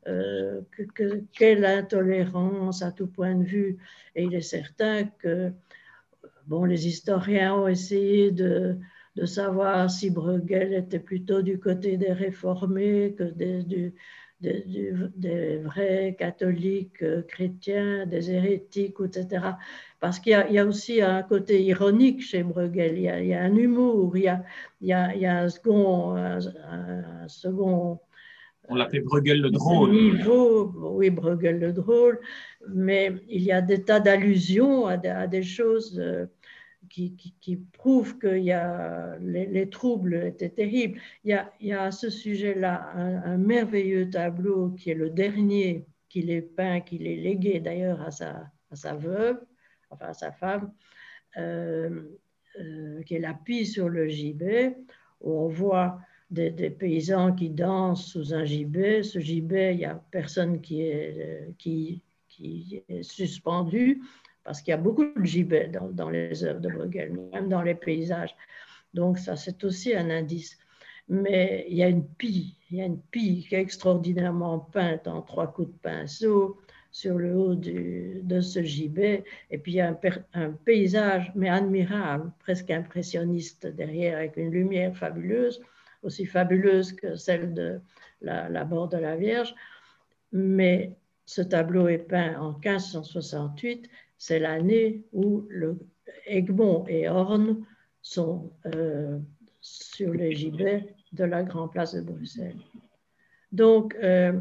[0.07, 0.61] euh,
[0.95, 3.79] que, quelle intolérance à tout point de vue.
[4.15, 5.53] Et il est certain que
[6.47, 8.77] bon, les historiens ont essayé de,
[9.17, 13.95] de savoir si Bruegel était plutôt du côté des réformés que des, du,
[14.41, 19.57] des, vrais catholiques euh, chrétiens, des hérétiques, etc.
[20.01, 24.17] Parce qu'il y, a aussi un côté ironique chez Bruegel, il y a, un humour,
[24.17, 24.45] il y a,
[24.81, 26.17] il y a, un second...
[26.17, 26.41] Un,
[27.29, 28.01] second
[28.69, 29.91] on l'appelait Bruegel le drôle.
[29.91, 32.21] Niveau, oui, Bruegel le drôle,
[32.69, 36.27] mais il y a des tas d'allusions à, des choses euh,
[36.89, 41.01] qui, qui, prouvent que y a, les, troubles étaient terribles.
[41.25, 45.11] Il y a, il y a à ce sujet-là un, merveilleux tableau qui est le
[45.11, 49.41] dernier qu'il ait peint, qu'il ait légué d'ailleurs à sa, à sa veuve,
[49.91, 50.73] enfin à sa femme,
[51.37, 52.03] euh,
[52.61, 54.77] euh, qui est la pie sur le gibet,
[55.21, 55.99] où on voit
[56.31, 59.03] des, paysans qui dansent sous un gibet.
[59.03, 62.03] Ce gibet, il n'y a personne qui est, qui,
[62.89, 64.03] est suspendu
[64.43, 67.75] parce qu'il y a beaucoup de gibet dans, les œuvres de Bruegel, même dans les
[67.75, 68.35] paysages.
[68.93, 70.59] Donc ça, c'est aussi un indice.
[71.09, 75.07] Mais il y a une pie, il y a une pie qui est extraordinairement peinte
[75.07, 76.59] en trois coups de pinceau
[76.91, 79.25] sur le haut de ce gibet.
[79.51, 79.99] Et puis il y a
[80.35, 85.61] un, paysage, mais admirable, presque impressionniste derrière, avec une lumière fabuleuse,
[86.05, 87.81] aussi fabuleuse que celle de
[88.21, 89.55] la, la mort de la Vierge.
[90.33, 93.89] Mais ce tableau est peint en 1568
[94.19, 95.79] c'est l'année où le
[96.27, 97.65] Egmont et Horn
[98.01, 99.19] sont euh,
[99.61, 102.57] sur les gibets de la Grand Place de Bruxelles.
[103.53, 104.41] Donc, euh,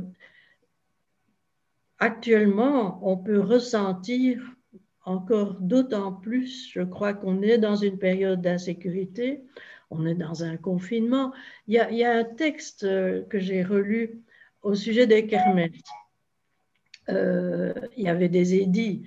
[2.00, 4.42] actuellement, on peut ressentir
[5.06, 9.44] encore d'autant plus, je crois qu'on est dans une période d'insécurité,
[9.94, 11.34] on est dans un confinement.
[11.68, 14.22] Il y a, un texte euh, que j'ai relu
[14.62, 15.72] au sujet des kermesses.
[17.10, 19.06] il y avait des édits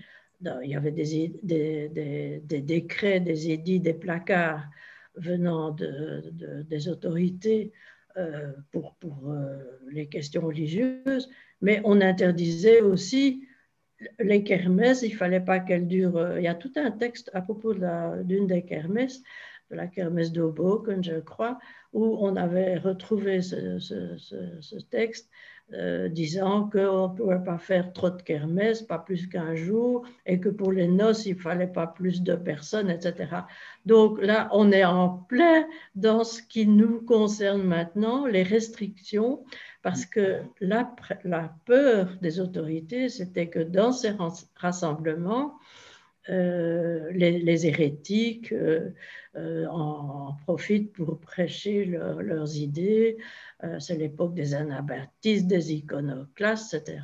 [0.62, 4.64] il y avait des, décrets, des édits, des placards
[5.14, 6.22] venant de,
[6.68, 7.72] des autorités
[8.16, 8.96] euh, pour,
[9.28, 9.58] euh,
[9.90, 11.28] les questions religieuses,
[11.60, 13.46] mais on interdisait aussi
[14.18, 16.18] les kermesses, il fallait pas qu'elles durent.
[16.18, 19.22] Euh, il y a tout un texte à propos d'une des kermesses,
[19.70, 21.58] de la kermesse d'Oboken, je crois,
[21.92, 25.30] où on avait retrouvé ce, texte
[25.72, 30.38] euh, disant qu'on ne pouvait pas faire trop de kermesse, pas plus qu'un jour, et
[30.38, 33.40] que pour les noces, il ne fallait pas plus de personnes, etc.
[33.84, 39.44] Donc là, on est en plein dans ce qui nous concerne maintenant, les restrictions,
[39.82, 40.94] parce que la
[41.64, 44.12] peur des autorités, c'était que dans ces
[44.54, 45.58] rassemblements,
[46.28, 53.18] euh, les, hérétiques euh, en, profitent pour prêcher leurs idées,
[53.64, 57.00] euh, c'est l'époque des anabaptistes, des iconoclastes, etc.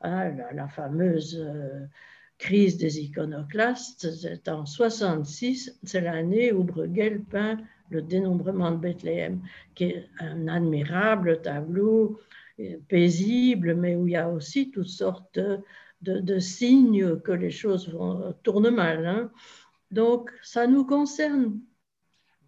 [0.00, 1.86] Ah, la, fameuse euh,
[2.38, 7.58] crise des iconoclastes, c'est en 66, c'est l'année où Bruegel peint
[7.90, 9.40] le dénombrement de Bethléem,
[9.74, 12.20] qui est un admirable tableau
[12.60, 15.40] euh, paisible, mais où il y a aussi toutes sortes
[16.02, 19.06] de, signes que les choses vont, tournent mal.
[19.06, 19.30] Hein.
[19.90, 21.60] Donc, ça nous concerne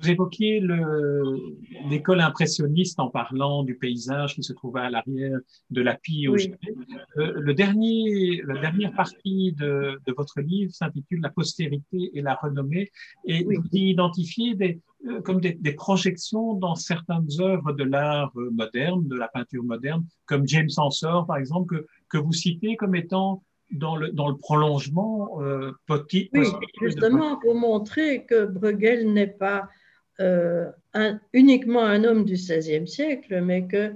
[0.00, 0.62] vous évoquiez
[1.90, 5.38] l'école impressionniste en parlant du paysage qui se trouvait à l'arrière
[5.70, 11.30] de la pie au euh, le dernier, La dernière partie de, votre livre s'intitule La
[11.30, 12.90] postérité et la renommée
[13.24, 18.50] et vous y identifiez des, euh, comme des, projections dans certaines œuvres de l'art euh,
[18.50, 22.94] moderne, de la peinture moderne, comme James Ensor par exemple, que, que vous citez comme
[22.94, 26.30] étant dans le, dans le prolongement euh, petit.
[26.32, 26.46] Oui,
[26.80, 29.68] justement pour montrer que Bruegel n'est pas
[30.20, 30.70] euh,
[31.32, 33.94] uniquement un homme du XVIe siècle, mais que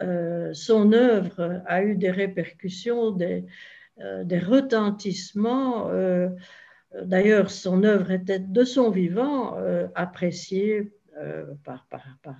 [0.00, 3.44] euh, son œuvre a eu des répercussions, des,
[4.24, 5.90] des retentissements.
[7.02, 9.56] D'ailleurs, son œuvre était de son vivant
[9.96, 10.92] appréciée
[11.64, 12.36] par, par, par,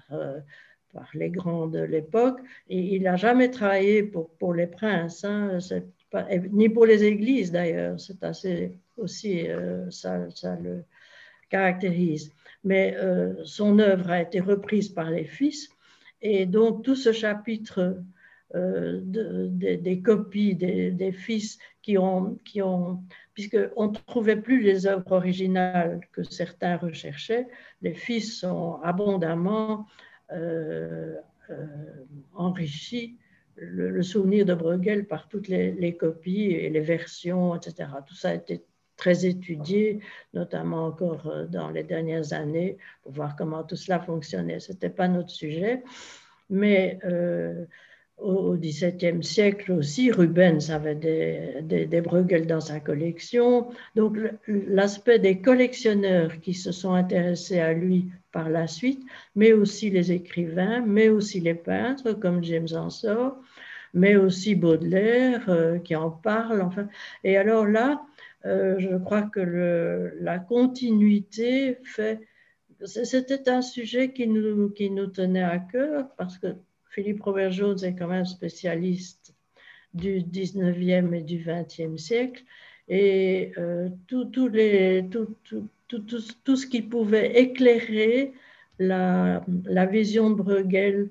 [0.99, 2.41] par, les grands de l'époque.
[2.69, 5.59] Il n'a jamais travaillé pour, pour les princes, hein,
[6.51, 7.99] ni pour les églises d'ailleurs.
[8.01, 9.47] C'est assez aussi,
[9.91, 10.85] ça, ça le
[11.51, 12.33] caractérise
[12.65, 15.69] mais euh, son œuvre a été reprise par les fils.
[16.21, 18.03] Et donc tout ce chapitre
[18.55, 23.03] euh, des copies des, fils qui ont, qui ont
[23.35, 27.47] puisqu'on ne trouvait plus les œuvres originales que certains recherchaient,
[27.83, 29.87] les fils sont abondamment
[30.33, 31.17] euh,
[32.35, 33.17] enrichis
[33.57, 37.89] le, souvenir de Bruegel par toutes les, les, copies et les versions, etc.
[38.07, 38.65] Tout ça a été
[38.97, 40.01] très étudié,
[40.35, 44.61] notamment encore dans les dernières années, pour voir comment tout cela fonctionnait.
[44.61, 45.83] Ce n'était pas notre sujet,
[46.51, 46.99] mais
[48.21, 53.69] au XVIIe siècle aussi, Rubens avait des, des, Bruegel dans sa collection.
[53.95, 54.17] Donc
[54.47, 59.03] l'aspect des collectionneurs qui se sont intéressés à lui par la suite,
[59.35, 63.37] mais aussi les écrivains, mais aussi les peintres comme James Ensor,
[63.95, 66.61] mais aussi Baudelaire euh, qui en parle.
[66.61, 66.89] Enfin.
[67.25, 68.03] Et alors là,
[68.47, 72.21] euh, je crois que la continuité fait...
[72.85, 76.55] C'était un sujet qui nous, qui nous tenait à cœur parce que
[76.99, 79.33] Philippe Robert Jones est quand même spécialiste
[79.95, 82.43] du 19e et du 20e siècle.
[82.89, 85.37] Et euh, tout, les, tout,
[85.87, 88.33] tout, ce qui pouvait éclairer
[88.81, 91.11] la, la vision de Bruegel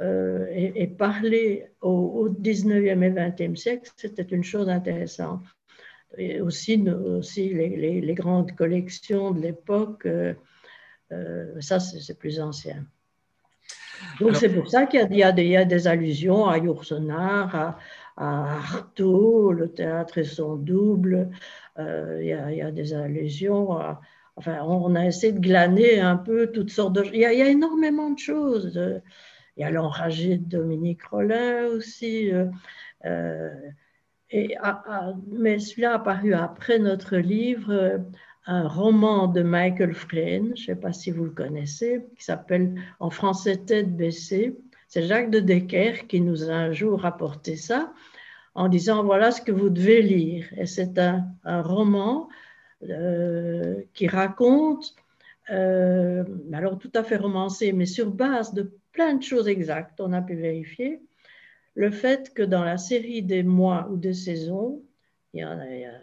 [0.00, 5.44] euh, et, parler au, 19e et 20e siècle, c'était une chose intéressante.
[6.18, 10.34] Et aussi, aussi les, les, grandes collections de l'époque, euh,
[11.60, 12.84] ça c'est plus ancien.
[14.20, 17.78] Donc c'est pour ça qu'il y, a des allusions à Yourcenar, à,
[18.16, 21.30] Artaud, le théâtre et son double.
[21.78, 23.70] Euh, il, y a, des allusions.
[24.36, 27.04] enfin, on a essayé de glaner un peu toutes sortes de.
[27.12, 28.78] Il y a, il y a énormément de choses.
[29.56, 32.32] Il y a l'enragé de Dominique Rollin aussi.
[32.32, 32.46] Euh,
[33.04, 33.50] euh,
[34.30, 34.56] et,
[35.26, 38.00] mais celui-là a apparu après notre livre
[38.46, 42.74] un roman de Michael Frayn, je ne sais pas si vous le connaissez, qui s'appelle
[42.98, 44.58] en français Tête baissée.
[44.88, 47.92] C'est Jacques de Decker qui nous a un jour rapporté ça
[48.54, 50.46] en disant voilà ce que vous devez lire.
[50.56, 52.28] Et c'est un, roman
[52.88, 54.94] euh, qui raconte,
[55.50, 60.12] euh, alors tout à fait romancé, mais sur base de plein de choses exactes, on
[60.12, 61.00] a pu vérifier,
[61.74, 64.82] le fait que dans la série des mois ou des saisons,
[65.32, 65.98] il y en a euh,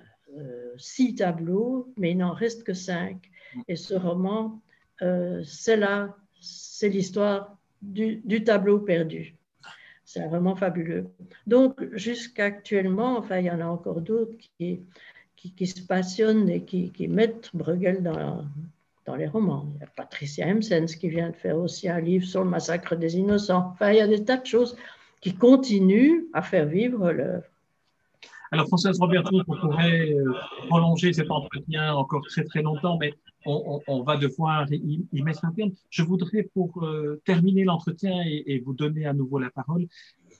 [0.77, 3.29] six tableaux, mais il n'en reste que cinq.
[3.67, 4.61] Et ce roman,
[5.01, 9.35] euh, c'est là, c'est l'histoire du, tableau perdu.
[10.05, 11.07] C'est vraiment fabuleux.
[11.47, 14.81] Donc, jusqu'actuellement, enfin, il y en a encore d'autres qui,
[15.35, 18.45] qui, se passionnent et qui, mettent Bruegel dans,
[19.05, 19.65] dans les romans.
[19.75, 22.95] Il y a Patricia Hemsens qui vient de faire aussi un livre sur le massacre
[22.95, 23.71] des innocents.
[23.73, 24.77] Enfin, il y a des tas de choses
[25.19, 27.45] qui continuent à faire vivre l'œuvre.
[28.51, 30.33] Alors, Françoise Roberto, on pourrait euh,
[30.67, 33.13] prolonger cet entretien encore très très longtemps, mais
[33.45, 35.71] on, va devoir y, mettre un terme.
[35.89, 39.87] Je voudrais, pour euh, terminer l'entretien et, vous donner à nouveau la parole,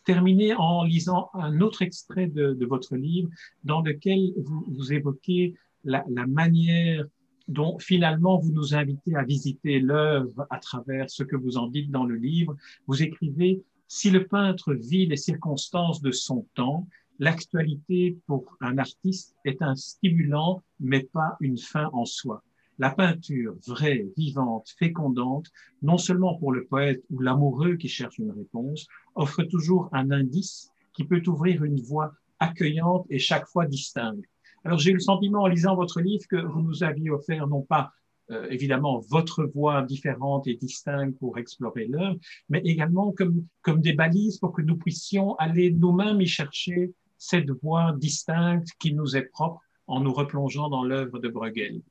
[0.03, 3.29] terminer en lisant un autre extrait de, votre livre
[3.63, 5.55] dans lequel vous, évoquez
[5.85, 7.05] la manière
[7.47, 11.91] dont finalement vous nous invitez à visiter l'œuvre à travers ce que vous en dites
[11.91, 12.55] dans le livre.
[12.87, 16.87] Vous écrivez, si le peintre vit les circonstances de son temps,
[17.19, 22.43] l'actualité pour un artiste est un stimulant, mais pas une fin en soi.
[22.79, 25.47] La peinture vraie, vivante, fécondante,
[25.81, 30.69] non seulement pour le poète ou l'amoureux qui cherche une réponse, offre toujours un indice
[30.93, 34.25] qui peut ouvrir une voie accueillante et chaque fois distincte.
[34.63, 37.61] Alors j'ai eu le sentiment en lisant votre livre que vous nous aviez offert non
[37.61, 37.91] pas
[38.29, 43.93] euh, évidemment votre voix différente et distincte pour explorer l'œuvre, mais également comme, comme des
[43.93, 49.23] balises pour que nous puissions aller nous-mêmes y chercher cette voix distincte qui nous est
[49.23, 51.81] propre en nous replongeant dans l'œuvre de Bruegel.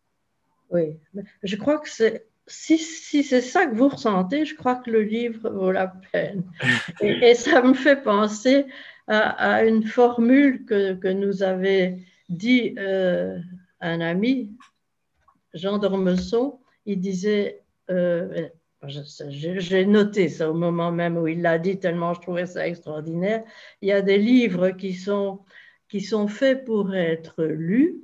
[0.70, 0.96] Oui,
[1.42, 5.02] je crois que c'est si, si c'est ça que vous ressentez, je crois que le
[5.02, 6.44] livre vaut la peine.
[7.00, 8.66] Et, ça me fait penser
[9.08, 11.98] à, une formule que, que, nous avait
[12.28, 13.38] dit euh,
[13.80, 14.52] un ami,
[15.54, 16.58] Jean d'Ormesson.
[16.86, 18.48] Il disait, euh,
[18.88, 23.44] j'ai noté ça au moment même où il l'a dit, tellement je trouvais ça extraordinaire.
[23.82, 25.40] Il y a des livres qui sont,
[25.88, 27.96] qui sont faits pour être lus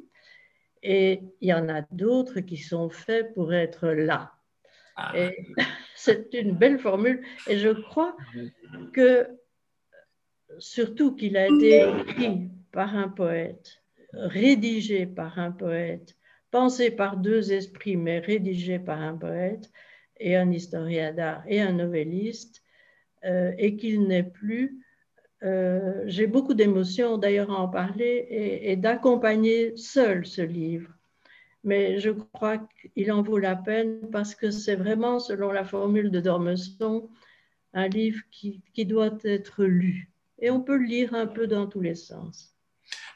[0.83, 4.33] et il y en a d'autres qui sont faits pour être là.
[4.97, 5.13] Ah.
[5.95, 8.17] C'est une belle formule et je crois
[8.93, 9.29] que
[10.59, 16.17] surtout qu'il a été écrit par un poète, rédigé par un poète,
[16.51, 19.71] pensé par deux esprits mais rédigé par un poète,
[20.23, 22.63] et un historien d'art et un novelliste,
[23.25, 24.85] euh, et qu'il n'est plus.
[25.43, 28.27] Euh, j'ai beaucoup d'émotions d'ailleurs à en parler
[28.63, 30.91] et, d'accompagner seul ce livre.
[31.65, 32.59] Mais je crois
[32.95, 37.09] qu'il en vaut la peine parce que c'est vraiment, selon la formule de Dormesson,
[37.75, 40.11] un livre qui, qui doit être lu.
[40.39, 42.52] Et on peut le lire un peu dans tous les sens.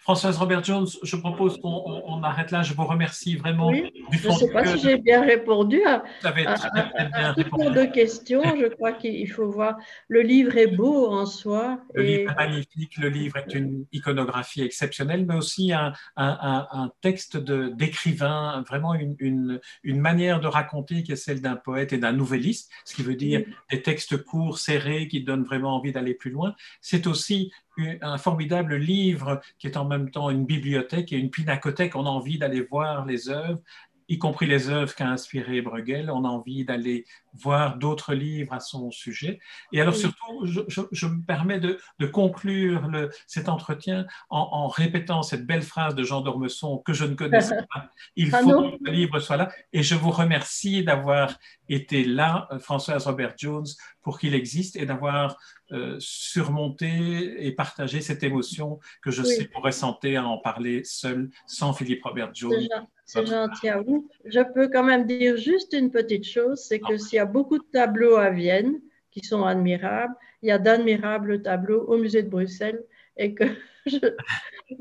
[0.07, 2.62] Françoise Robert-Jones, je propose qu'on arrête là.
[2.62, 3.70] Je vous remercie vraiment.
[3.70, 8.40] Oui, je ne sais pas si j'ai bien répondu à, à, de questions.
[8.57, 9.76] Je crois qu'il faut voir.
[10.07, 11.80] Le livre est beau en soi.
[11.92, 12.96] Le livre est magnifique.
[12.98, 19.61] Le livre est une iconographie exceptionnelle, mais aussi un, un texte d'écrivain, vraiment une, une,
[19.82, 23.16] une, manière de raconter qui est celle d'un poète et d'un nouvelliste, ce qui veut
[23.16, 23.42] dire
[23.72, 26.54] des textes courts, serrés, qui donnent vraiment envie d'aller plus loin.
[26.80, 31.97] C'est aussi un formidable livre qui est en même temps une bibliothèque et une pinacothèque.
[31.97, 33.61] On a envie d'aller voir les œuvres,
[34.09, 36.11] y compris les œuvres qu'a inspirées Bruegel.
[36.11, 37.04] On a envie d'aller
[37.34, 39.40] voir d'autres livres à son sujet.
[39.72, 45.62] Et alors surtout, je, me permets de, conclure le, cet entretien en, répétant cette belle
[45.62, 47.90] phrase de Jean d'Ormesson que je ne connaissais pas.
[48.16, 49.50] Il ah faut que le livre soit là.
[49.72, 51.36] Et je vous remercie d'avoir
[51.68, 53.66] été là, euh, Françoise Robert Jones,
[54.02, 55.36] pour qu'il existe et d'avoir
[55.72, 61.30] euh, surmonté et partagé cette émotion que je sais vous ressentez à en parler seul,
[61.46, 62.68] sans Philippe Robert Jones.
[63.07, 64.11] C'est gentil à vous.
[64.24, 67.59] Je peux quand même dire juste une petite chose, c'est que s'il y a beaucoup
[67.59, 68.80] de tableaux à Vienne
[69.12, 72.84] qui sont admirables, il y d'admirables tableaux au musée de Bruxelles
[73.16, 73.44] et que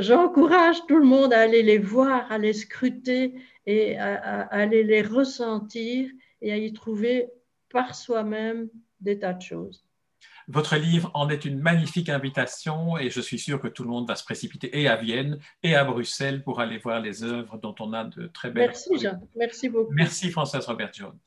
[0.00, 5.02] j'encourage tout le monde à aller les voir, à les scruter et à aller les
[5.02, 6.10] ressentir
[6.42, 7.28] et à y trouver
[7.70, 8.68] par soi-même
[9.00, 9.87] des tas de choses.
[10.48, 14.08] Votre livre en est une magnifique invitation et je suis sûr que tout le monde
[14.08, 17.74] va se précipiter et à Vienne et à Bruxelles pour aller voir les œuvres dont
[17.80, 18.68] on a de très belles.
[18.68, 19.92] Merci Jean, merci beaucoup.
[19.92, 21.18] Merci Françoise Robert Jones.